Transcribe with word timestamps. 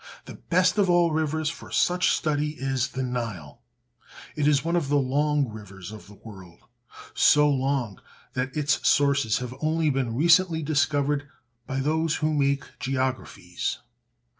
The 0.25 0.33
best 0.33 0.79
of 0.79 0.89
all 0.89 1.11
rivers 1.11 1.51
for 1.51 1.69
such 1.69 2.09
study 2.09 2.53
is 2.57 2.87
the 2.87 3.03
Nile. 3.03 3.61
It 4.35 4.47
is 4.47 4.65
one 4.65 4.75
of 4.75 4.89
the 4.89 4.97
long 4.97 5.47
rivers 5.49 5.91
of 5.91 6.07
the 6.07 6.15
world, 6.15 6.61
so 7.13 7.47
long 7.47 8.01
that 8.33 8.57
its 8.57 8.79
sources 8.89 9.37
have 9.37 9.53
only 9.61 9.91
been 9.91 10.15
recently 10.15 10.63
discovered 10.63 11.27
by 11.67 11.81
those 11.81 12.15
who 12.15 12.33
make 12.33 12.63
geographies. 12.79 13.77